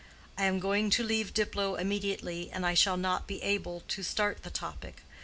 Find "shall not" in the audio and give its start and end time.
2.73-3.27